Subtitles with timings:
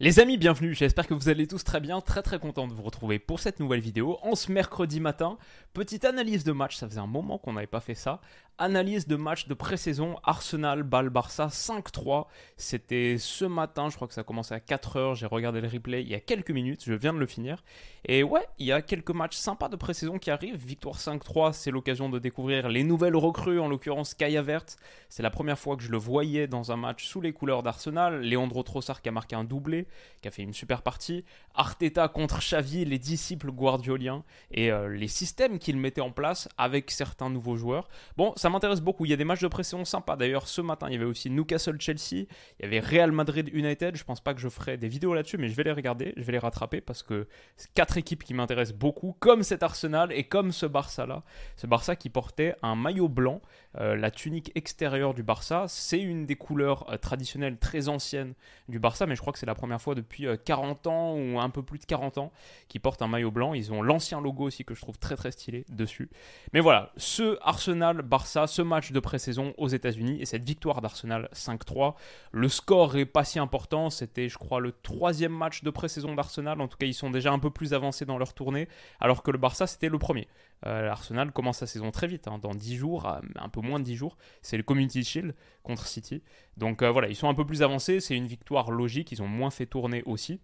[0.00, 2.84] Les amis, bienvenue, j'espère que vous allez tous très bien, très très content de vous
[2.84, 4.16] retrouver pour cette nouvelle vidéo.
[4.22, 5.38] En ce mercredi matin,
[5.74, 8.20] petite analyse de match, ça faisait un moment qu'on n'avait pas fait ça.
[8.58, 12.26] Analyse de match de pré-saison, Arsenal, Ball, Barça 5-3.
[12.56, 16.02] C'était ce matin, je crois que ça a commencé à 4h, j'ai regardé le replay
[16.02, 17.64] il y a quelques minutes, je viens de le finir.
[18.04, 20.64] Et ouais, il y a quelques matchs sympas de pré-saison qui arrivent.
[20.64, 24.66] Victoire 5-3, c'est l'occasion de découvrir les nouvelles recrues, en l'occurrence Kaya Vert.
[25.08, 28.22] C'est la première fois que je le voyais dans un match sous les couleurs d'Arsenal.
[28.22, 29.87] Leandro Trossard qui a marqué un doublé
[30.20, 31.24] qui a fait une super partie.
[31.54, 36.90] Arteta contre Xavi, les disciples guardioliens et euh, les systèmes qu'il mettait en place avec
[36.90, 37.88] certains nouveaux joueurs.
[38.16, 39.04] Bon, ça m'intéresse beaucoup.
[39.04, 40.16] Il y a des matchs de pression sympas.
[40.16, 42.26] D'ailleurs, ce matin, il y avait aussi Newcastle-Chelsea, il
[42.62, 43.96] y avait Real Madrid-United.
[43.96, 46.22] Je pense pas que je ferai des vidéos là-dessus, mais je vais les regarder, je
[46.22, 50.24] vais les rattraper parce que c'est quatre équipes qui m'intéressent beaucoup, comme cet Arsenal et
[50.24, 51.22] comme ce Barça-là.
[51.56, 53.40] Ce Barça qui portait un maillot blanc,
[53.76, 55.66] euh, la tunique extérieure du Barça.
[55.68, 58.32] C'est une des couleurs euh, traditionnelles très anciennes
[58.68, 61.38] du Barça, mais je crois que c'est la première fois depuis 40 euh, ans ou
[61.38, 62.32] un peu plus de 40 ans
[62.68, 63.52] qui portent un maillot blanc.
[63.52, 66.08] Ils ont l'ancien logo aussi que je trouve très très stylé dessus.
[66.54, 71.94] Mais voilà, ce Arsenal-Barça, ce match de pré-saison aux États-Unis et cette victoire d'Arsenal 5-3.
[72.32, 76.60] Le score est pas si important, c'était je crois le troisième match de pré-saison d'Arsenal.
[76.60, 78.66] En tout cas, ils sont déjà un peu plus avancés dans leur tournée,
[78.98, 80.26] alors que le Barça c'était le premier.
[80.66, 80.92] Euh,
[81.34, 84.16] commence sa saison très vite, hein, dans 10 jours, un peu moins de 10 jours.
[84.42, 86.22] C'est le Community Shield contre City.
[86.56, 89.28] Donc euh, voilà, ils sont un peu plus avancés, c'est une victoire logique, ils ont
[89.28, 90.40] moins fait tourner aussi.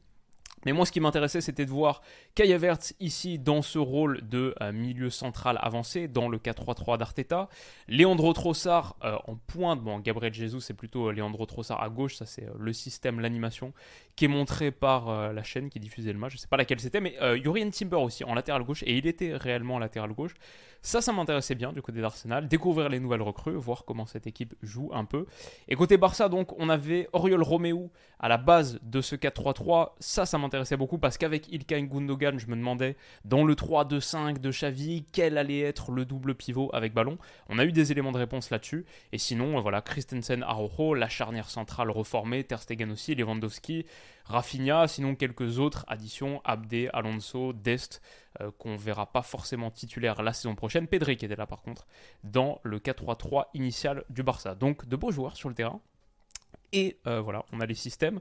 [0.65, 2.01] Mais moi, ce qui m'intéressait, c'était de voir
[2.35, 2.59] Kaya
[3.01, 7.49] ici dans ce rôle de euh, milieu central avancé, dans le 4-3-3 d'Arteta.
[7.89, 9.81] Leandro Trossard euh, en pointe.
[9.81, 12.17] Bon, Gabriel Jesus, c'est plutôt euh, Leandro Trossard à gauche.
[12.17, 13.73] Ça, c'est le système, l'animation
[14.17, 16.33] qui est montré par la chaîne qui diffusait le match.
[16.33, 18.85] Je ne sais pas laquelle c'était, mais Yurian Timber aussi en latéral gauche.
[18.85, 20.35] Et il était réellement latéral gauche.
[20.85, 22.47] Ça, ça m'intéressait bien du côté d'Arsenal.
[22.47, 25.25] Découvrir les nouvelles recrues, voir comment cette équipe joue un peu.
[25.67, 27.89] Et côté Barça, donc, on avait Oriol Romeu
[28.21, 29.93] à la base de ce 4-3-3.
[29.99, 34.51] Ça, ça m'intéressait beaucoup parce qu'avec Ilkay Gundogan, je me demandais dans le 3-2-5 de
[34.51, 37.17] Xavi, quel allait être le double pivot avec ballon.
[37.49, 38.85] On a eu des éléments de réponse là-dessus.
[39.13, 43.87] Et sinon, voilà, Christensen, Araujo, la charnière centrale reformée, Ter Stegen aussi, Lewandowski,
[44.25, 48.01] Rafinha, sinon quelques autres additions, Abde, Alonso, Dest,
[48.39, 50.87] qu'on euh, qu'on verra pas forcément titulaire la saison prochaine.
[50.87, 51.87] Pedri qui était là par contre,
[52.23, 54.55] dans le 4-3-3 initial du Barça.
[54.55, 55.81] Donc de beaux joueurs sur le terrain.
[56.73, 58.21] Et euh, voilà, on a les systèmes.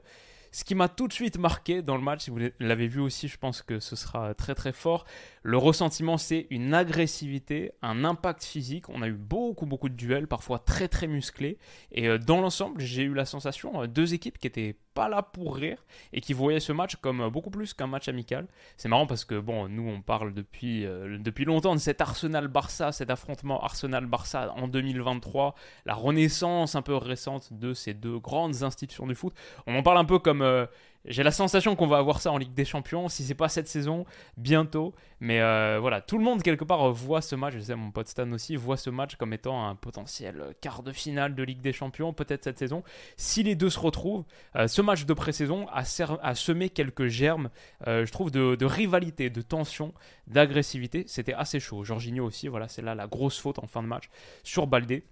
[0.52, 3.26] Ce qui m'a tout de suite marqué dans le match, si vous l'avez vu aussi,
[3.26, 5.04] je pense que ce sera très très fort.
[5.42, 8.88] Le ressentiment, c'est une agressivité, un impact physique.
[8.88, 11.58] On a eu beaucoup beaucoup de duels, parfois très très musclés.
[11.90, 15.56] Et euh, dans l'ensemble, j'ai eu la sensation, deux équipes qui étaient pas là pour
[15.56, 18.46] rire et qui voyait ce match comme beaucoup plus qu'un match amical.
[18.76, 22.92] C'est marrant parce que bon, nous on parle depuis, euh, depuis longtemps de cet Arsenal-Barça,
[22.92, 25.54] cet affrontement Arsenal-Barça en 2023,
[25.84, 29.34] la renaissance un peu récente de ces deux grandes institutions du foot.
[29.66, 30.66] On en parle un peu comme euh,
[31.06, 33.68] j'ai la sensation qu'on va avoir ça en Ligue des Champions, si c'est pas cette
[33.68, 34.06] saison,
[34.36, 34.94] bientôt.
[35.20, 38.08] Mais euh, voilà, tout le monde quelque part voit ce match, je sais mon pote
[38.08, 41.72] Stan aussi, voit ce match comme étant un potentiel quart de finale de Ligue des
[41.72, 42.82] Champions, peut-être cette saison.
[43.16, 44.24] Si les deux se retrouvent,
[44.56, 45.84] euh, ce match de pré-saison a,
[46.34, 47.50] semé quelques germes,
[47.86, 49.92] euh, je trouve, de, de, rivalité, de tension,
[50.26, 51.04] d'agressivité.
[51.06, 51.84] C'était assez chaud.
[51.84, 54.04] Jorginho aussi, voilà, c'est là la grosse faute en fin de match
[54.42, 55.04] sur Baldé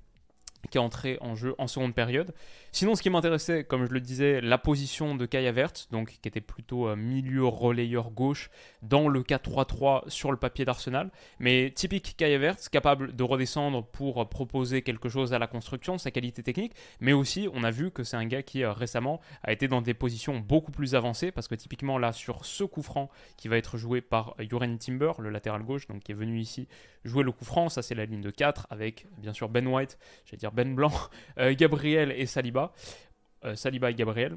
[0.71, 2.35] qui est entré en jeu en seconde période.
[2.71, 6.29] Sinon, ce qui m'intéressait, comme je le disais, la position de Kaya Vert, donc qui
[6.29, 8.51] était plutôt euh, milieu relayeur gauche
[8.81, 11.11] dans le 4-3-3 sur le papier d'Arsenal.
[11.39, 16.11] Mais typique Kaya Vert, capable de redescendre pour proposer quelque chose à la construction, sa
[16.11, 16.73] qualité technique.
[17.01, 19.83] Mais aussi, on a vu que c'est un gars qui euh, récemment a été dans
[19.83, 23.59] des positions beaucoup plus avancées, parce que typiquement là, sur ce coup franc qui va
[23.59, 26.69] être joué par Joren Timber, le latéral gauche, donc qui est venu ici
[27.05, 29.99] jouer le coup franc, ça c'est la ligne de 4 avec bien sûr Ben White,
[30.25, 30.93] j'allais dire Ben Blanc,
[31.39, 32.73] euh, Gabriel et Saliba.
[33.45, 34.37] Euh, Saliba et Gabriel.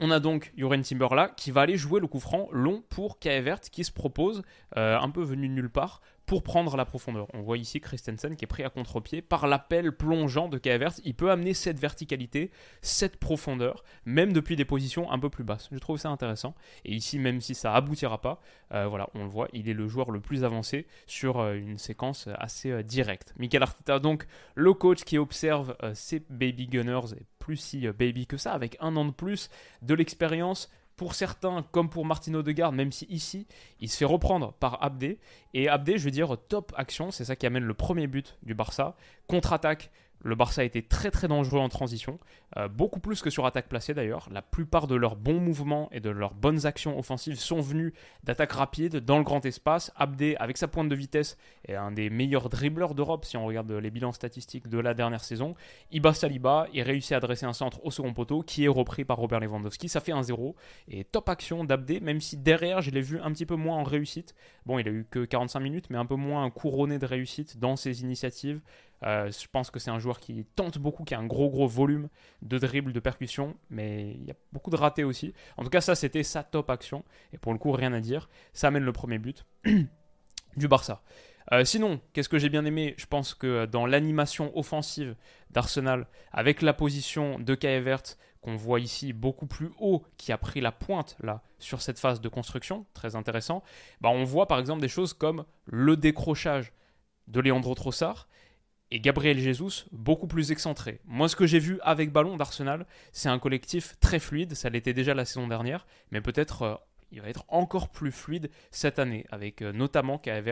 [0.00, 3.18] On a donc Joren Timber là qui va aller jouer le coup franc long pour
[3.18, 4.42] Kaevert qui se propose,
[4.76, 7.28] euh, un peu venu de nulle part, pour prendre la profondeur.
[7.32, 10.92] On voit ici Christensen qui est pris à contre-pied par l'appel plongeant de Kaevert.
[11.04, 12.50] Il peut amener cette verticalité,
[12.82, 15.68] cette profondeur, même depuis des positions un peu plus basses.
[15.70, 16.54] Je trouve ça intéressant.
[16.84, 18.40] Et ici, même si ça aboutira pas,
[18.72, 21.78] euh, voilà, on le voit, il est le joueur le plus avancé sur euh, une
[21.78, 23.32] séquence assez euh, directe.
[23.38, 28.52] Michael Arteta, donc, le coach qui observe ces baby gunners, plus si baby que ça,
[28.52, 29.50] avec un an de plus
[29.82, 33.46] de l'expérience pour certains, comme pour Martino Degarde, même si ici,
[33.80, 35.18] il se fait reprendre par Abdé.
[35.52, 38.54] Et Abdé, je veux dire, top action, c'est ça qui amène le premier but du
[38.54, 38.96] Barça.
[39.26, 39.90] Contre-attaque,
[40.26, 42.18] le Barça a été très très dangereux en transition,
[42.56, 44.28] euh, beaucoup plus que sur attaque placée d'ailleurs.
[44.32, 47.92] La plupart de leurs bons mouvements et de leurs bonnes actions offensives sont venus
[48.24, 49.92] d'attaques rapides dans le grand espace.
[49.94, 53.70] Abdé, avec sa pointe de vitesse, est un des meilleurs dribbleurs d'Europe si on regarde
[53.70, 55.54] les bilans statistiques de la dernière saison.
[55.92, 59.18] Iba Saliba, il réussit à dresser un centre au second poteau qui est repris par
[59.18, 59.88] Robert Lewandowski.
[59.88, 60.56] Ça fait un 0
[60.88, 63.84] et top action d'Abdé, même si derrière je l'ai vu un petit peu moins en
[63.84, 64.34] réussite.
[64.66, 67.76] Bon, il a eu que 45 minutes, mais un peu moins couronné de réussite dans
[67.76, 68.60] ses initiatives.
[69.02, 71.66] Euh, je pense que c'est un joueur qui tente beaucoup, qui a un gros gros
[71.66, 72.08] volume
[72.42, 75.34] de dribble, de percussion, mais il y a beaucoup de ratés aussi.
[75.56, 78.28] En tout cas, ça c'était sa top action, et pour le coup, rien à dire.
[78.52, 79.44] Ça amène le premier but
[80.56, 81.02] du Barça.
[81.52, 82.94] Euh, sinon, qu'est-ce que j'ai bien aimé?
[82.96, 85.14] Je pense que dans l'animation offensive
[85.50, 87.84] d'Arsenal, avec la position de Kai
[88.40, 92.20] qu'on voit ici beaucoup plus haut, qui a pris la pointe là sur cette phase
[92.20, 93.62] de construction, très intéressant,
[94.00, 96.72] bah, on voit par exemple des choses comme le décrochage
[97.28, 98.28] de Leandro Trossard
[98.90, 101.00] et Gabriel Jesus beaucoup plus excentré.
[101.04, 104.54] Moi, ce que j'ai vu avec ballon d'Arsenal, c'est un collectif très fluide.
[104.54, 106.74] Ça l'était déjà la saison dernière, mais peut-être euh,
[107.12, 110.42] il va être encore plus fluide cette année, avec euh, notamment Kai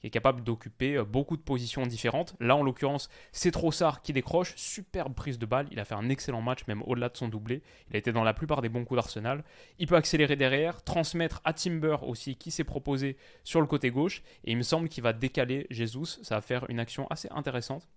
[0.00, 2.34] qui est capable d'occuper euh, beaucoup de positions différentes.
[2.40, 6.08] Là, en l'occurrence, c'est Trossard qui décroche, superbe prise de balle, il a fait un
[6.08, 7.62] excellent match, même au-delà de son doublé.
[7.90, 9.44] Il a été dans la plupart des bons coups d'Arsenal.
[9.78, 14.22] Il peut accélérer derrière, transmettre à Timber aussi, qui s'est proposé sur le côté gauche,
[14.44, 16.18] et il me semble qu'il va décaler Jesus.
[16.22, 17.88] Ça va faire une action assez intéressante.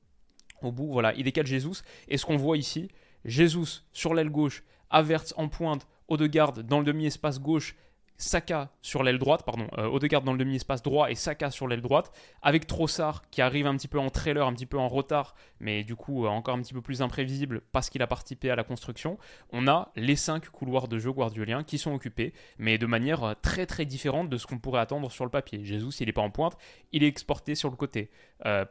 [0.61, 2.89] Au bout, voilà, il décale Jesus, et ce qu'on voit ici,
[3.25, 7.75] Jesus sur l'aile gauche, Averts en pointe, garde dans le demi-espace gauche,
[8.17, 11.81] Saka sur l'aile droite, pardon, euh, Odegaard dans le demi-espace droit et Saka sur l'aile
[11.81, 15.35] droite, avec Trossard qui arrive un petit peu en trailer, un petit peu en retard,
[15.59, 18.55] mais du coup euh, encore un petit peu plus imprévisible parce qu'il a participé à
[18.55, 19.17] la construction.
[19.51, 23.33] On a les cinq couloirs de jeu guardioliens qui sont occupés, mais de manière euh,
[23.41, 25.63] très très différente de ce qu'on pourrait attendre sur le papier.
[25.65, 26.57] Jesus, il n'est pas en pointe,
[26.93, 28.09] il est exporté sur le côté.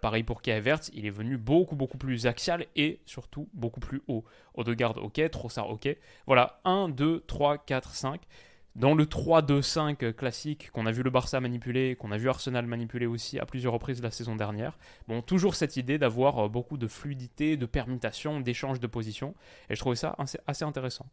[0.01, 0.63] pareil pour Kai
[0.93, 4.25] il est venu beaucoup beaucoup plus axial et surtout beaucoup plus haut.
[4.55, 5.89] Odegaard ok, Trossard ok.
[6.27, 8.21] Voilà, 1, 2, 3, 4, 5.
[8.77, 13.07] Dans le 3-2-5 classique qu'on a vu le Barça manipuler, qu'on a vu Arsenal manipuler
[13.07, 14.77] aussi à plusieurs reprises la saison dernière,
[15.07, 19.37] bon, toujours cette idée d'avoir euh, beaucoup de fluidité, de permutation, d'échange de position,
[19.71, 20.17] et je trouvais ça
[20.49, 21.07] assez intéressant.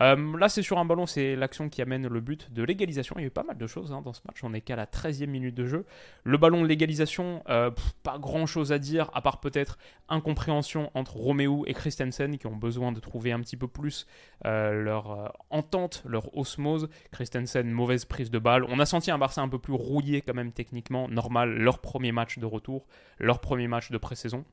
[0.00, 3.14] Euh, là, c'est sur un ballon, c'est l'action qui amène le but de l'égalisation.
[3.18, 4.74] Il y a eu pas mal de choses hein, dans ce match, on est qu'à
[4.74, 5.84] la 13e minute de jeu.
[6.24, 7.70] Le ballon de l'égalisation, euh,
[8.02, 9.76] pas grand chose à dire, à part peut-être
[10.08, 14.06] incompréhension entre Roméo et Christensen qui ont besoin de trouver un petit peu plus
[14.44, 16.88] leur entente, leur osmose.
[17.10, 18.64] Christensen, mauvaise prise de balle.
[18.68, 22.12] On a senti un Barça un peu plus rouillé quand même techniquement, normal, leur premier
[22.12, 22.86] match de retour,
[23.18, 24.44] leur premier match de pré-saison.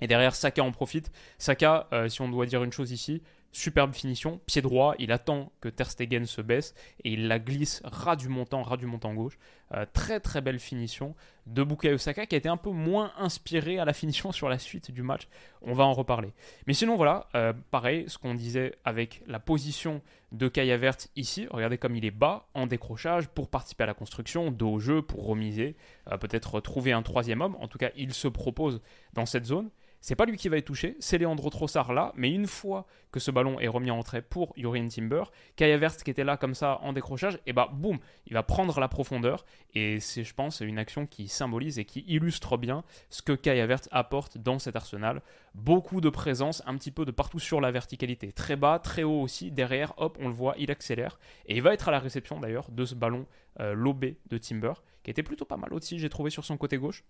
[0.00, 1.12] Et derrière, Saka en profite.
[1.38, 3.22] Saka, si on doit dire une chose ici,
[3.54, 7.82] Superbe finition, pied droit, il attend que Ter Stegen se baisse et il la glisse
[7.84, 9.38] ras du montant, ras du montant gauche.
[9.74, 11.14] Euh, très très belle finition
[11.46, 14.58] de Bukayo Saka qui a été un peu moins inspiré à la finition sur la
[14.58, 15.28] suite du match.
[15.60, 16.32] On va en reparler.
[16.66, 20.00] Mais sinon voilà, euh, pareil, ce qu'on disait avec la position
[20.32, 21.46] de Kaya Vert ici.
[21.50, 25.02] Regardez comme il est bas en décrochage pour participer à la construction, dos au jeu,
[25.02, 25.76] pour remiser,
[26.10, 27.56] euh, peut-être trouver un troisième homme.
[27.60, 28.80] En tout cas, il se propose
[29.12, 29.70] dans cette zone.
[30.04, 33.20] C'est pas lui qui va être touché, c'est Leandro Trossard là, mais une fois que
[33.20, 35.22] ce ballon est remis en retrait pour Yorian Timber,
[35.54, 38.88] Kaya qui était là comme ça en décrochage, et bah boum, il va prendre la
[38.88, 39.44] profondeur,
[39.74, 43.68] et c'est je pense une action qui symbolise et qui illustre bien ce que Kaya
[43.92, 45.22] apporte dans cet arsenal.
[45.54, 49.20] Beaucoup de présence, un petit peu de partout sur la verticalité, très bas, très haut
[49.20, 52.40] aussi, derrière, hop, on le voit, il accélère, et il va être à la réception
[52.40, 53.24] d'ailleurs de ce ballon
[53.60, 54.72] euh, lobé de Timber,
[55.04, 57.04] qui était plutôt pas mal aussi, j'ai trouvé sur son côté gauche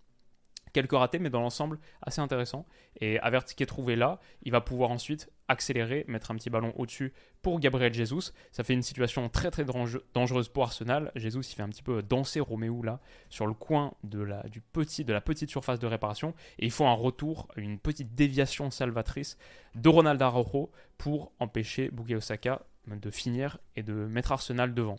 [0.73, 2.65] quelques ratés, mais dans l'ensemble assez intéressant.
[2.99, 6.73] Et Avert qui est trouvé là, il va pouvoir ensuite accélérer, mettre un petit ballon
[6.75, 8.31] au-dessus pour Gabriel Jesus.
[8.51, 9.65] Ça fait une situation très très
[10.13, 11.11] dangereuse pour Arsenal.
[11.15, 12.99] Jesus il fait un petit peu danser Roméo là
[13.29, 16.33] sur le coin de la, petite surface de réparation.
[16.59, 19.37] Et il faut un retour, une petite déviation salvatrice
[19.75, 24.97] de Ronald Araujo pour empêcher Bukayo Osaka de finir et de mettre Arsenal devant.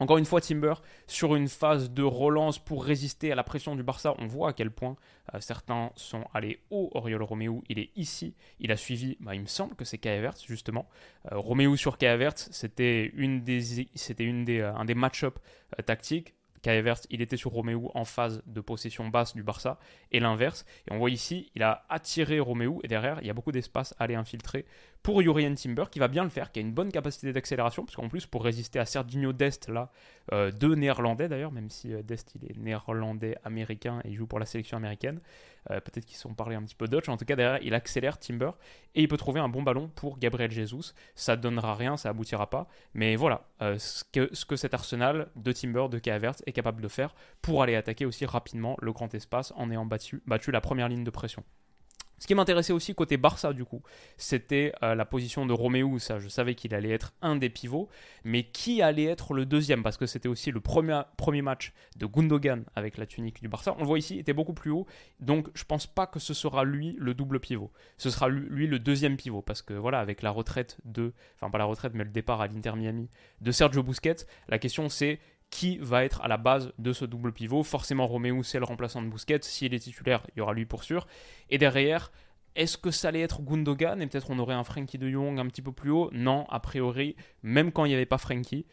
[0.00, 0.74] Encore une fois, Timber,
[1.06, 4.52] sur une phase de relance pour résister à la pression du Barça, on voit à
[4.52, 4.96] quel point
[5.34, 6.90] euh, certains sont allés haut.
[6.92, 8.34] Oriol Roméo, il est ici.
[8.60, 10.88] Il a suivi, bah, il me semble que c'est Kai justement.
[11.32, 13.12] Euh, Roméo sur Kai c'était
[13.94, 15.38] c'était euh, un des match-up
[15.84, 16.34] tactiques.
[16.62, 19.78] Kai il était sur Roméo en phase de possession basse du Barça,
[20.10, 20.64] et l'inverse.
[20.88, 23.94] Et on voit ici, il a attiré Roméo, et derrière, il y a beaucoup d'espace
[23.98, 24.64] à aller infiltrer
[25.02, 27.96] pour Jurien Timber, qui va bien le faire, qui a une bonne capacité d'accélération, parce
[27.96, 29.90] qu'en plus, pour résister à Serginho Dest, là,
[30.32, 34.38] euh, deux néerlandais d'ailleurs, même si euh, Dest il est néerlandais-américain et il joue pour
[34.38, 35.20] la sélection américaine,
[35.70, 38.18] euh, peut-être qu'ils sont parlé un petit peu Dutch, en tout cas derrière, il accélère
[38.18, 38.50] Timber,
[38.94, 40.92] et il peut trouver un bon ballon pour Gabriel Jesus.
[41.14, 45.52] Ça donnera rien, ça aboutira pas, mais voilà ce, que, ce que cet arsenal de
[45.52, 49.52] Timber, de Kavert est capable de faire pour aller attaquer aussi rapidement le grand espace
[49.56, 51.44] en ayant battu la première ligne de pression.
[52.18, 53.82] Ce qui m'intéressait aussi côté Barça, du coup,
[54.16, 55.98] c'était euh, la position de Roméo.
[55.98, 57.88] Ça, je savais qu'il allait être un des pivots,
[58.24, 61.02] mais qui allait être le deuxième Parce que c'était aussi le premier,
[61.42, 63.74] match de Gundogan avec la tunique du Barça.
[63.78, 64.86] On le voit ici, il était beaucoup plus haut.
[65.20, 67.70] Donc, je pense pas que ce sera lui le double pivot.
[67.96, 69.42] Ce sera lui, le deuxième pivot.
[69.42, 71.12] Parce que voilà, avec la retraite de.
[71.36, 73.08] Enfin, pas la retraite, mais le départ à l'Inter Miami
[73.40, 75.20] de Sergio Busquets, la question c'est
[75.50, 77.62] qui va être à la base de ce double pivot.
[77.62, 79.40] Forcément, Roméo, c'est le remplaçant de Busquets.
[79.42, 81.06] S'il est titulaire, il y aura lui pour sûr.
[81.50, 82.12] Et derrière,
[82.54, 84.02] est-ce que ça allait être Gundogan?
[84.02, 86.10] Et peut-être on aurait un Frankie de Jong un petit peu plus haut?
[86.12, 88.66] Non, a priori, même quand il n'y avait pas Frankie,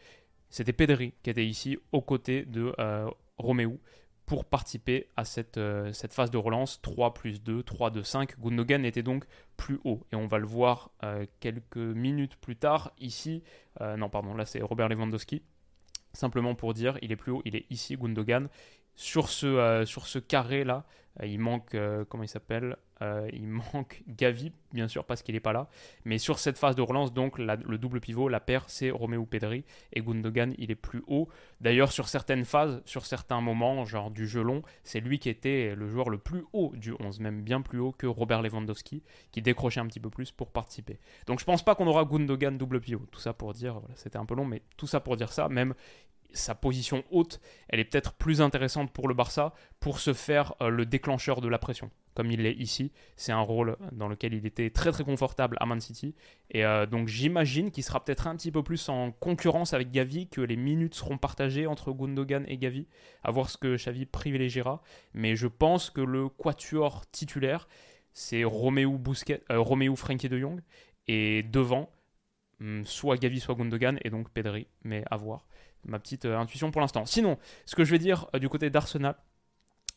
[0.50, 3.80] c'était Pedri qui était ici aux côtés de euh, Roméo
[4.26, 8.40] pour participer à cette, euh, phase de relance 3 plus 2, 3, 2, 5.
[8.40, 9.24] Gundogan était donc
[9.56, 13.42] plus haut et on va le voir euh, quelques minutes plus tard ici.
[13.80, 15.42] non, pardon, là c'est Robert Lewandowski
[16.16, 18.48] simplement pour dire, il est plus haut, il est ici, Gundogan.
[18.94, 20.86] Sur ce, euh, ce carré là, euh,
[21.24, 22.76] il manque, euh, comment il s'appelle
[23.32, 25.68] Il manque Gavi, bien sûr, parce qu'il n'est pas là.
[26.04, 29.64] Mais sur cette phase de relance, donc le double pivot, la paire, c'est Roméo Pedri
[29.92, 31.28] et Gundogan, il est plus haut.
[31.60, 35.74] D'ailleurs, sur certaines phases, sur certains moments, genre du jeu long, c'est lui qui était
[35.74, 39.42] le joueur le plus haut du 11, même bien plus haut que Robert Lewandowski, qui
[39.42, 40.98] décrochait un petit peu plus pour participer.
[41.26, 43.06] Donc je pense pas qu'on aura Gundogan double pivot.
[43.10, 45.48] Tout ça pour dire, voilà, c'était un peu long, mais tout ça pour dire ça,
[45.48, 45.74] même
[46.32, 50.68] sa position haute, elle est peut-être plus intéressante pour le Barça pour se faire euh,
[50.68, 52.92] le déclencheur de la pression, comme il l'est ici.
[53.16, 56.14] C'est un rôle dans lequel il était très très confortable à Man City.
[56.50, 60.28] Et euh, donc j'imagine qu'il sera peut-être un petit peu plus en concurrence avec Gavi,
[60.28, 62.86] que les minutes seront partagées entre Gundogan et Gavi,
[63.22, 64.82] à voir ce que Xavi privilégiera.
[65.14, 67.68] Mais je pense que le quatuor titulaire,
[68.12, 70.60] c'est Roméo, Busquets, euh, Roméo Frenkie de Jong.
[71.08, 71.90] Et devant,
[72.60, 75.46] hmm, soit Gavi, soit Gundogan, et donc Pedri, mais à voir
[75.86, 77.06] ma petite euh, intuition pour l'instant.
[77.06, 79.16] Sinon, ce que je vais dire euh, du côté d'Arsenal,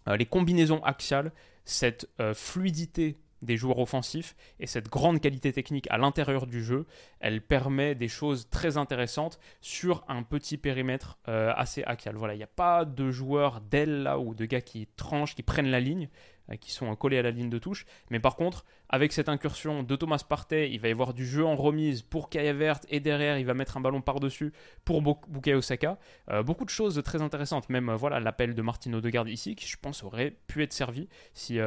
[0.07, 1.31] euh, les combinaisons axiales,
[1.65, 6.87] cette fluidité des joueurs offensifs et cette grande qualité technique à l'intérieur du jeu,
[7.19, 12.15] elle permet des choses très intéressantes sur un petit périmètre assez axial.
[12.15, 15.43] Voilà, il n'y a pas de joueurs d'aile là ou de gars qui tranchent, qui
[15.43, 16.09] prennent la ligne.
[16.51, 17.85] Euh, qui sont collés à la ligne de touche.
[18.09, 21.45] Mais par contre, avec cette incursion de Thomas Partey, il va y avoir du jeu
[21.45, 24.51] en remise pour Kaya Vert et derrière, il va mettre un ballon par-dessus
[24.83, 25.97] pour Bukayo Osaka.
[26.29, 27.69] Euh, beaucoup de choses très intéressantes.
[27.69, 31.07] Même euh, voilà l'appel de Martino Odegaard ici, qui je pense aurait pu être servi
[31.33, 31.59] si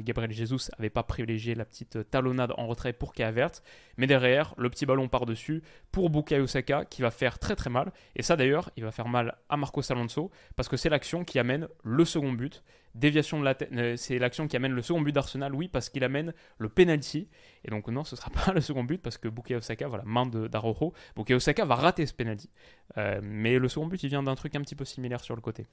[0.00, 3.50] Gabriel Jesus n'avait pas privilégié la petite talonnade en retrait pour Kaya Vert.
[3.96, 7.92] Mais derrière, le petit ballon par-dessus pour Bukayo Osaka qui va faire très très mal.
[8.16, 11.38] Et ça d'ailleurs, il va faire mal à Marcos Alonso parce que c'est l'action qui
[11.38, 12.62] amène le second but
[12.94, 15.88] déviation de la tête, euh, c'est l'action qui amène le second but d'Arsenal, oui, parce
[15.88, 17.28] qu'il amène le penalty.
[17.64, 20.26] Et donc non, ce sera pas le second but parce que Bukayo Osaka, voilà, main
[20.26, 22.50] d'Arojo, Bukayo Osaka va rater ce penalty.
[22.98, 25.42] Euh, mais le second but, il vient d'un truc un petit peu similaire sur le
[25.42, 25.66] côté.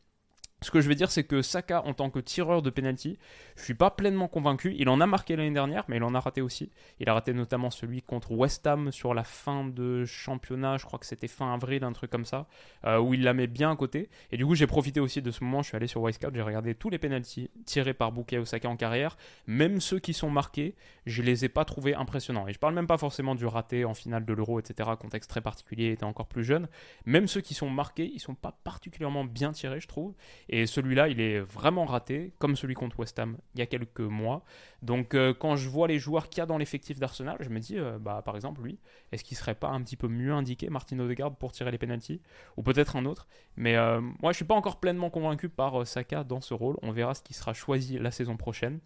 [0.63, 3.19] Ce que je veux dire, c'est que Saka, en tant que tireur de penalty,
[3.55, 4.73] je suis pas pleinement convaincu.
[4.79, 6.71] Il en a marqué l'année dernière, mais il en a raté aussi.
[6.99, 10.97] Il a raté notamment celui contre West Ham sur la fin de championnat, je crois
[10.97, 12.47] que c'était fin avril, un truc comme ça,
[12.85, 14.09] euh, où il la met bien à côté.
[14.31, 15.61] Et du coup, j'ai profité aussi de ce moment.
[15.61, 18.77] Je suis allé sur Wisecout, j'ai regardé tous les penalties tirés par Bukayo Saka en
[18.77, 20.73] carrière, même ceux qui sont marqués,
[21.05, 22.47] je les ai pas trouvés impressionnants.
[22.47, 24.89] Et je parle même pas forcément du raté en finale de l'Euro, etc.
[24.99, 26.67] Contexte très particulier, était encore plus jeune.
[27.05, 30.15] Même ceux qui sont marqués, ils sont pas particulièrement bien tirés, je trouve.
[30.49, 33.99] Et celui-là, il est vraiment raté, comme celui contre West Ham il y a quelques
[33.99, 34.43] mois.
[34.81, 37.59] Donc euh, quand je vois les joueurs qu'il y a dans l'effectif d'Arsenal, je me
[37.59, 38.79] dis, euh, bah, par exemple, lui,
[39.11, 42.21] est-ce qu'il serait pas un petit peu mieux indiqué, Martin Odegaard, pour tirer les penalties
[42.55, 43.27] Ou peut-être un autre.
[43.55, 46.77] Mais euh, moi, je suis pas encore pleinement convaincu par Saka dans ce rôle.
[46.81, 48.79] On verra ce qui sera choisi la saison prochaine.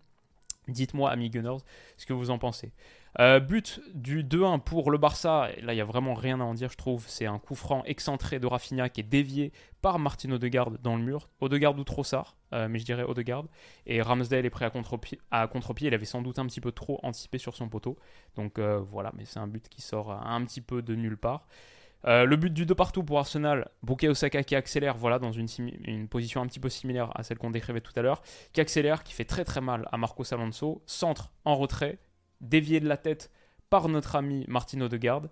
[0.68, 1.58] Dites-moi, amis Gunners,
[1.98, 2.72] ce que vous en pensez.
[3.20, 6.54] Euh, but du 2-1 pour le Barça, là il n'y a vraiment rien à en
[6.54, 9.52] dire je trouve, c'est un coup franc excentré de Rafinha qui est dévié
[9.82, 13.46] par Martin Odegaard dans le mur, Odegaard ou Trossard, euh, mais je dirais Odegaard,
[13.86, 15.20] et Ramsdale est prêt à contre-pied,
[15.52, 17.98] contre il avait sans doute un petit peu trop anticipé sur son poteau,
[18.36, 21.48] donc euh, voilà, mais c'est un but qui sort un petit peu de nulle part.
[22.06, 25.48] le but du 2 partout pour Arsenal, Bouquet Osaka qui accélère, voilà, dans une,
[25.84, 28.22] une, position un petit peu similaire à celle qu'on décrivait tout à l'heure,
[28.54, 32.00] qui accélère, qui fait très très mal à Marcos Alonso, centre en retrait,
[32.42, 33.32] dévié de la tête
[33.70, 35.24] par notre ami Martino Odegaard.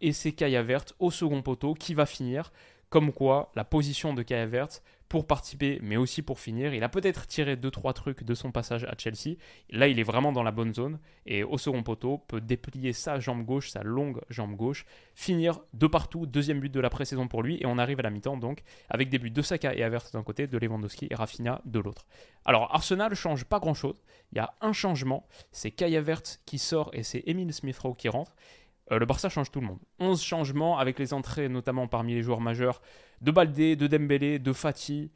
[0.00, 2.52] Et c'est Kaya Vert au second poteau qui va finir.
[2.90, 4.68] Comme quoi, la position de Kaya Vert
[5.08, 6.74] pour participer, mais aussi pour finir.
[6.74, 9.36] Il a peut-être tiré 2-3 trucs de son passage à Chelsea.
[9.70, 10.98] Là, il est vraiment dans la bonne zone.
[11.26, 14.84] Et au second poteau, peut déplier sa jambe gauche, sa longue jambe gauche,
[15.14, 16.26] finir de partout.
[16.26, 17.58] Deuxième but de la pré-saison pour lui.
[17.60, 20.22] Et on arrive à la mi-temps, donc, avec des buts de Saka et Havertz d'un
[20.22, 22.06] côté, de Lewandowski et Rafinha de l'autre.
[22.44, 24.02] Alors, Arsenal change pas grand-chose.
[24.32, 25.26] Il y a un changement.
[25.52, 28.34] C'est Kai Havertz qui sort et c'est Emile Smith-Rowe qui rentre.
[28.90, 29.80] Le Barça change tout le monde.
[29.98, 32.80] 11 changements avec les entrées notamment parmi les joueurs majeurs
[33.20, 35.10] de Baldé, de Dembélé, de Fati,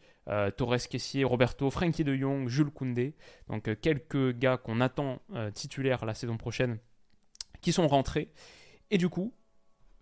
[0.56, 3.14] Torres Kessier, Roberto, Frankie de Jong, Jules Koundé.
[3.48, 5.20] Donc quelques gars qu'on attend
[5.54, 6.78] titulaires la saison prochaine
[7.60, 8.32] qui sont rentrés.
[8.90, 9.34] Et du coup,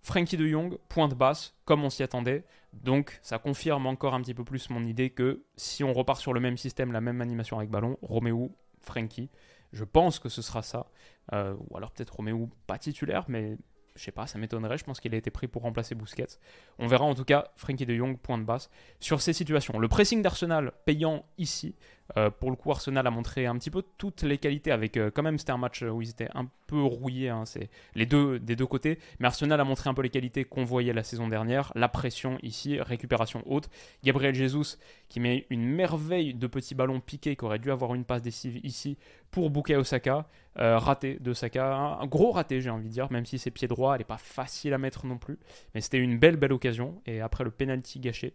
[0.01, 2.45] Frankie de Jong, pointe basse, comme on s'y attendait.
[2.73, 6.33] Donc ça confirme encore un petit peu plus mon idée que si on repart sur
[6.33, 9.29] le même système, la même animation avec ballon, Roméo, Frankie,
[9.73, 10.87] je pense que ce sera ça.
[11.33, 13.57] Euh, ou alors peut-être Roméo pas titulaire, mais
[13.99, 14.79] je sais pas, ça m'étonnerait.
[14.79, 16.39] Je pense qu'il a été pris pour remplacer Busquets.
[16.79, 18.71] On verra en tout cas Frankie de Jong, point de basse,
[19.01, 19.79] sur ces situations.
[19.79, 21.75] Le pressing d'Arsenal payant ici.
[22.17, 24.73] Euh, pour le coup, Arsenal a montré un petit peu toutes les qualités.
[24.73, 27.71] Avec euh, quand même, c'était un match où ils étaient un peu rouillés, hein, c'est
[27.95, 28.99] les deux des deux côtés.
[29.19, 31.73] Mais Arsenal a montré un peu les qualités qu'on voyait la saison dernière.
[31.75, 33.69] La pression ici, récupération haute.
[34.05, 38.05] Gabriel Jesus qui met une merveille de petits ballons piqués, qui aurait dû avoir une
[38.05, 38.99] passe décisive ici
[39.31, 40.27] pour Bukayo Osaka.
[40.59, 43.69] Euh, raté de Saka, un, gros raté j'ai envie de dire, même si c'est pied
[43.69, 45.39] droit, elle n'est pas facile à mettre non plus.
[45.73, 47.01] Mais c'était une belle belle occasion.
[47.07, 48.35] Et après le penalty gâché,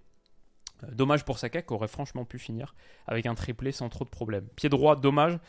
[0.92, 2.76] dommage pour Saka qui aurait franchement pu finir
[3.08, 4.48] avec un triplé sans trop de problèmes.
[4.56, 5.40] Pied droit, dommage.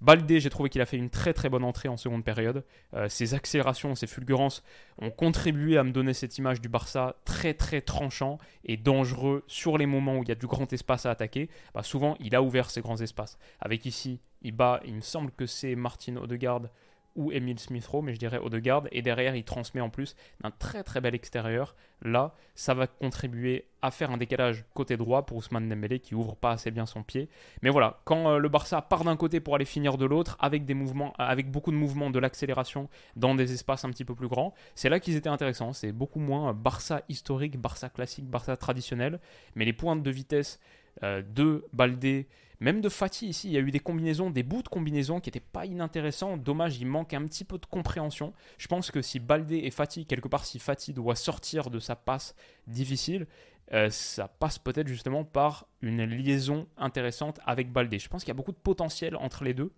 [0.00, 2.64] Baldé, j'ai trouvé qu'il a fait une très très bonne entrée en seconde période.
[2.94, 4.62] Euh, ses accélérations, ses fulgurances
[4.98, 9.78] ont contribué à me donner cette image du Barça très très tranchant et dangereux sur
[9.78, 11.48] les moments où il y a du grand espace à attaquer.
[11.74, 13.38] Bah, souvent, il a ouvert ces grands espaces.
[13.60, 16.68] Avec ici, il bat, il me semble que c'est Martin Odegaard
[17.16, 18.84] ou Emile Smith-Rowe, mais je dirais Odegaard.
[18.92, 21.74] Et derrière, il transmet en plus d'un très très bel extérieur.
[22.02, 26.36] Là, ça va contribuer à faire un décalage côté droit pour Ousmane Dembélé qui ouvre
[26.36, 27.28] pas assez bien son pied.
[27.62, 30.64] Mais voilà, quand euh, le Barça part d'un côté pour aller finir de l'autre, avec
[30.64, 34.14] des mouvements, euh, avec beaucoup de mouvements, de l'accélération dans des espaces un petit peu
[34.14, 35.72] plus grands, c'est là qu'ils étaient intéressants.
[35.72, 39.20] C'est beaucoup moins Barça historique, Barça classique, Barça traditionnel.
[39.54, 40.60] Mais les pointes de vitesse
[41.02, 42.26] euh, de Baldé,
[42.60, 45.28] même de Fatih ici, il y a eu des combinaisons, des bouts de combinaisons qui
[45.28, 46.36] n'étaient pas inintéressants.
[46.36, 48.32] Dommage, il manque un petit peu de compréhension.
[48.58, 51.96] Je pense que si Baldé et Fatih, quelque part, si Fatih doit sortir de sa
[51.96, 52.34] passe
[52.66, 53.26] difficile,
[53.72, 57.98] euh, ça passe peut-être justement par une liaison intéressante avec Baldé.
[57.98, 59.72] Je pense qu'il y a beaucoup de potentiel entre les deux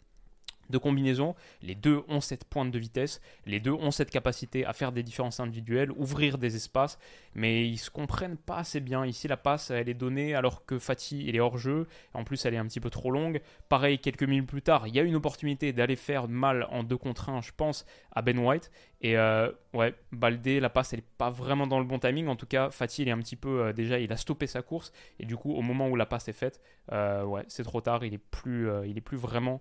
[0.71, 1.35] de combinaison.
[1.63, 5.03] Les deux ont cette pointe de vitesse, les deux ont cette capacité à faire des
[5.03, 6.99] différences individuelles, ouvrir des espaces,
[7.35, 9.05] mais ils se comprennent pas assez bien.
[9.07, 11.87] Ici, la passe, elle est donnée alors que Fatih, il est hors jeu.
[12.15, 13.41] En plus, elle est un petit peu trop longue.
[13.69, 16.97] Pareil, quelques minutes plus tard, il y a une opportunité d'aller faire mal en deux
[16.97, 18.71] contre un, je pense, à Ben White.
[19.03, 22.29] Et euh, ouais, Baldé, la passe, elle n'est pas vraiment dans le bon timing.
[22.29, 24.63] En tout cas, Fatih, il est un petit peu euh, déjà, il a stoppé sa
[24.63, 24.93] course.
[25.21, 26.61] Et du coup, au moment où la passe est faite,
[26.93, 28.05] euh, ouais, c'est trop tard.
[28.05, 29.61] Il est plus, il est plus vraiment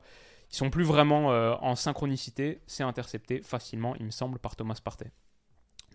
[0.52, 2.62] ils sont plus vraiment euh, en synchronicité.
[2.68, 5.12] C'est intercepté facilement, il me semble, par Thomas Partey.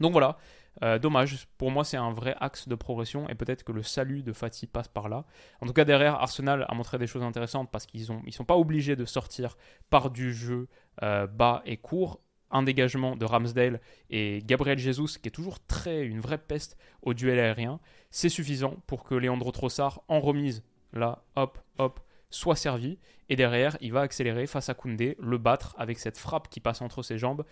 [0.00, 0.38] Donc voilà,
[0.82, 1.46] euh, dommage.
[1.58, 4.66] Pour moi, c'est un vrai axe de progression et peut-être que le salut de Fatih
[4.66, 5.26] passe par là.
[5.60, 8.44] En tout cas, derrière, Arsenal a montré des choses intéressantes parce qu'ils ne ils sont
[8.44, 9.56] pas obligés de sortir
[9.90, 10.68] par du jeu
[11.02, 12.20] euh, bas et court.
[12.52, 17.14] Un dégagement de Ramsdale et Gabriel Jesus, qui est toujours très une vraie peste au
[17.14, 17.78] duel aérien,
[18.10, 22.00] c'est suffisant pour que Leandro Trossard, en remise, là, hop, hop,
[22.30, 22.98] soit servi.
[23.28, 26.82] Et derrière, il va accélérer face à Koundé, le battre avec cette frappe qui passe
[26.82, 27.44] entre ses jambes.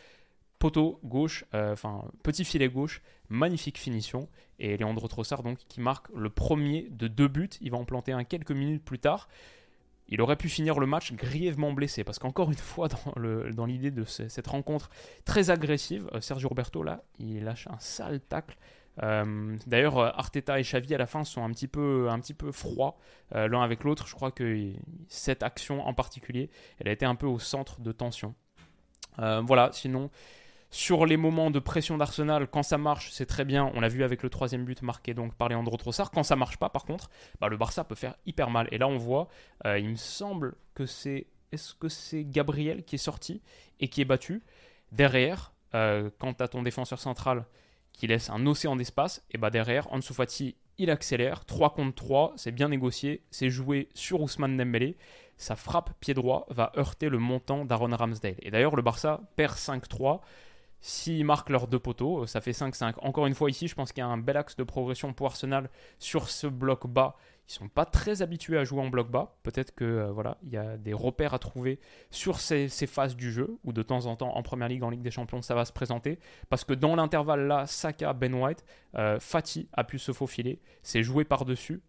[0.59, 1.77] Poteau gauche, euh,
[2.25, 4.29] petit filet gauche, magnifique finition.
[4.59, 7.51] Et Léandre Trossard qui marque le premier de deux buts.
[7.61, 9.29] Il va en planter un quelques minutes plus tard.
[10.09, 12.89] Il aurait pu finir le match grièvement blessé parce qu'encore une fois
[13.55, 14.91] dans l'idée de cette rencontre
[15.25, 18.57] très agressive, euh, Sergio Roberto là, il lâche un sale tacle
[19.03, 22.35] euh, d'ailleurs, euh, Arteta et Xavi à la fin sont un petit peu, un petit
[22.35, 22.97] peu froids
[23.35, 24.07] euh, l'un avec l'autre.
[24.07, 24.73] Je crois que
[25.09, 28.35] cette action en particulier, elle a été un peu au centre de tension.
[29.17, 30.11] voilà, sinon,
[30.71, 33.71] sur les moments de pression d'Arsenal, quand ça marche, c'est très bien.
[33.75, 36.11] On l'a vu avec le troisième but marqué donc par Leandro Trossard.
[36.11, 38.69] Quand ça marche pas, par contre, bah, le Barça peut faire hyper mal.
[38.71, 39.29] Et là, on voit,
[39.65, 41.27] il me semble que c'est.
[41.51, 43.41] Est-ce que c'est Gabriel qui est sorti
[43.81, 44.43] et qui est battu
[44.93, 47.47] Derrière, quand tu as ton défenseur central
[47.99, 52.33] qui laisse un océan d'espace, et bah derrière, Ansu Fati, il accélère, 3 contre 3,
[52.37, 54.97] c'est bien négocié, c'est joué sur Ousmane Dembélé,
[55.37, 58.37] sa frappe pied droit va heurter le montant d'Aaron Ramsdale.
[58.41, 60.21] Et d'ailleurs, le Barça perd 5-3.
[60.81, 62.95] S'ils marquent leurs deux poteaux, ça fait 5-5.
[63.03, 65.27] Encore une fois, ici, je pense qu'il y a un bel axe de progression pour
[65.27, 67.17] Arsenal sur ce bloc bas
[67.49, 69.39] ils sont pas très habitués à jouer en bloc bas.
[69.43, 71.81] Peut-être que euh, voilà, il y a des repères à trouver
[72.11, 75.03] sur ces, phases du jeu, ou de temps en temps en Première Ligue, en Ligue
[75.03, 76.19] des Champions, ça va se présenter.
[76.51, 78.65] Parce que dans l'intervalle là, Saka, Ben White,
[78.97, 81.81] euh, Fati a pu se faufiler, c'est joué par-dessus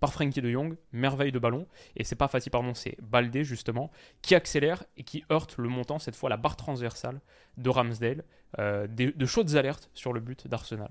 [0.00, 3.90] par Frankie de Jong, merveille de ballon, et c'est pas Fati pardon, c'est Baldé justement,
[4.22, 7.20] qui accélère et qui heurte le montant, cette fois la barre transversale
[7.56, 8.24] de Ramsdale,
[8.58, 10.90] euh, de chaudes alertes sur le but d'Arsenal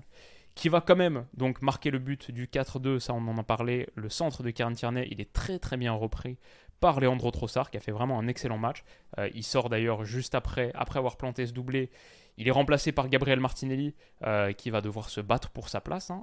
[0.54, 3.88] qui va quand même donc marquer le but du 4-2, ça on en a parlé,
[3.94, 6.38] le centre de Karen Tierney, il est très très bien repris
[6.80, 8.84] par Leandro Trossard qui a fait vraiment un excellent match.
[9.18, 11.90] Euh, il sort d'ailleurs juste après, après avoir planté ce doublé,
[12.36, 13.94] Il est remplacé par Gabriel Martinelli
[14.26, 16.10] euh, qui va devoir se battre pour sa place.
[16.10, 16.22] Hein.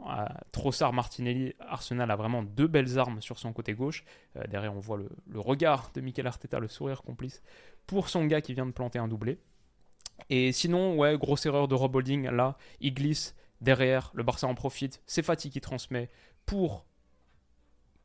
[0.52, 4.04] Trossard, Martinelli, Arsenal a vraiment deux belles armes sur son côté gauche.
[4.36, 7.42] Euh, derrière, on voit le, regard de Mikel Arteta, le sourire complice
[7.88, 9.40] pour son gars qui vient de planter un doublé.
[10.30, 12.30] Et sinon, ouais, grosse erreur de Rob Holding.
[12.30, 15.02] Là, il glisse derrière, le Barça en profite.
[15.06, 16.10] C'est Fatih qui transmet
[16.46, 16.86] pour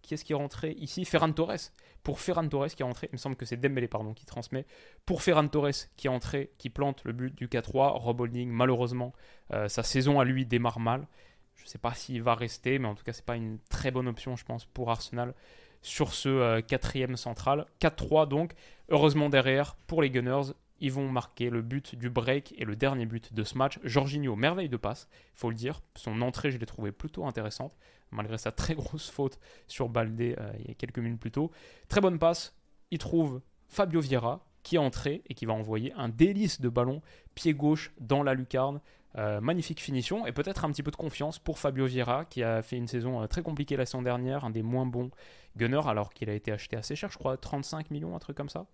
[0.07, 1.05] qui est-ce qui est rentré ici?
[1.05, 1.73] Ferran Torres.
[2.05, 4.65] Pour Ferran Torres qui est rentré, il me semble que c'est Dembélé pardon, qui transmet.
[5.05, 7.99] Pour Ferran Torres qui est entré, qui plante le but du 4-3.
[7.99, 9.13] Rob Holding, malheureusement,
[9.53, 11.09] euh, sa saison à lui démarre mal.
[11.57, 13.91] Je ne sais pas s'il va rester, mais en tout cas, c'est pas une très
[13.91, 15.35] bonne option, je pense, pour Arsenal
[15.83, 17.67] sur ce euh, quatrième central.
[17.81, 18.53] 4-3 donc.
[18.89, 23.07] Heureusement derrière, pour les Gunners, ils vont marquer le but du break et le dernier
[23.07, 23.79] but de ce match.
[23.85, 25.81] Jorginho, merveille de passe, il faut le dire.
[25.95, 27.77] Son entrée, je l'ai trouvée plutôt intéressante
[28.11, 31.51] malgré sa très grosse faute sur Baldé euh, il y a quelques minutes plus tôt.
[31.89, 32.57] Très bonne passe,
[32.91, 37.01] il trouve Fabio Vieira qui est entré et qui va envoyer un délice de ballon
[37.35, 38.81] pied gauche dans la lucarne.
[39.17, 42.61] Euh, magnifique finition et peut-être un petit peu de confiance pour Fabio Vieira qui a
[42.61, 45.11] fait une saison euh, très compliquée la saison dernière, un des moins bons
[45.57, 48.51] gunners alors qu'il a été acheté assez cher, je crois 35 millions, un truc comme
[48.51, 48.67] ça.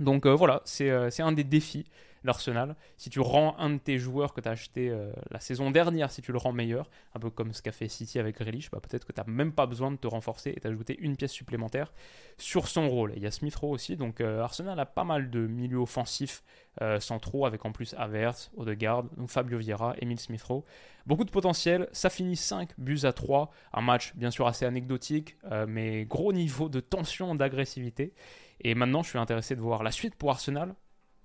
[0.00, 1.86] Donc voilà, c'est un des défis
[2.24, 2.74] l'Arsenal.
[2.96, 6.10] Si tu rends un de tes joueurs que tu as acheté euh, la saison dernière,
[6.10, 8.80] si tu le rends meilleur, un peu comme ce qu'a fait City avec Grealish, bah,
[8.80, 11.92] peut-être que tu n'as même pas besoin de te renforcer et t'ajouter une pièce supplémentaire
[12.38, 13.12] sur son rôle.
[13.16, 16.42] il y a Smith Rowe aussi, donc euh, Arsenal a pas mal de milieux offensifs
[16.82, 20.64] euh, centraux, avec en plus Havertz, Odegaard, donc Fabio Vieira, Emile Smith Rowe.
[21.06, 25.36] Beaucoup de potentiel, ça finit 5 buts à 3, un match bien sûr assez anecdotique,
[25.68, 28.14] mais gros niveau de tension, d'agressivité.
[28.60, 30.74] Et maintenant, je suis intéressé de voir la suite pour Arsenal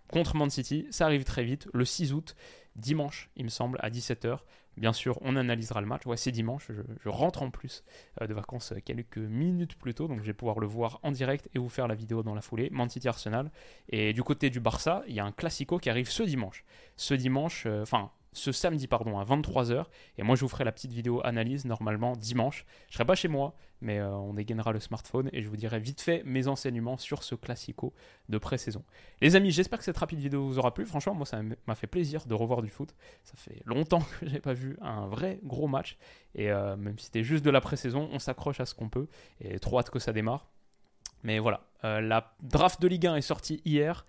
[0.10, 0.88] contre Man City.
[0.92, 2.36] Ça arrive très vite, le 6 août,
[2.76, 4.40] dimanche, il me semble, à 17h.
[4.78, 6.06] Bien sûr, on analysera le match.
[6.06, 6.72] Ouais, c'est dimanche,
[7.04, 7.84] je, rentre en plus
[8.22, 11.50] euh, de vacances quelques minutes plus tôt, donc je vais pouvoir le voir en direct
[11.54, 12.70] et vous faire la vidéo dans la foulée.
[12.72, 13.52] Man City Arsenal.
[13.90, 16.64] Et du côté du Barça, il y a un classico qui arrive ce dimanche.
[16.96, 19.86] Ce dimanche, euh, enfin, ce samedi pardon à 23h
[20.18, 22.66] et moi je vous ferai la petite vidéo analyse normalement dimanche.
[22.90, 25.80] Je serai pas chez moi mais euh, on dégainera le smartphone et je vous dirai
[25.80, 27.94] vite fait mes enseignements sur ce classico
[28.28, 28.84] de pré-saison.
[29.22, 30.86] Les amis, j'espère que cette rapide vidéo vous aura plu.
[30.86, 32.94] Franchement, moi ça m'a fait plaisir de revoir du foot.
[33.24, 35.98] Ça fait longtemps que j'ai pas vu un vrai gros match
[36.36, 39.08] et euh, même si c'était juste de la pré-saison, on s'accroche à ce qu'on peut
[39.42, 40.50] et trop hâte que ça démarre.
[41.24, 44.06] Mais voilà, euh, la draft de Ligue 1 est sortie hier.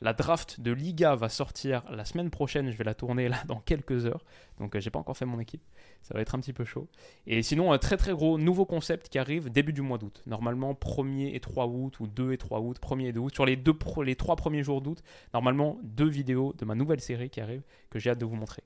[0.00, 2.70] La draft de Liga va sortir la semaine prochaine.
[2.70, 4.24] Je vais la tourner là dans quelques heures.
[4.58, 5.62] Donc, euh, j'ai pas encore fait mon équipe.
[6.02, 6.88] Ça va être un petit peu chaud.
[7.26, 10.22] Et sinon, un très très gros nouveau concept qui arrive début du mois d'août.
[10.26, 13.34] Normalement, 1er et 3 août ou 2 et 3 août, 1er et 2 août.
[13.34, 15.02] Sur les, deux les 3 premiers jours d'août,
[15.32, 18.62] normalement, deux vidéos de ma nouvelle série qui arrive que j'ai hâte de vous montrer.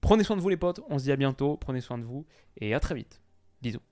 [0.00, 0.80] Prenez soin de vous, les potes.
[0.88, 1.56] On se dit à bientôt.
[1.56, 2.24] Prenez soin de vous
[2.56, 3.20] et à très vite.
[3.60, 3.87] Bisous.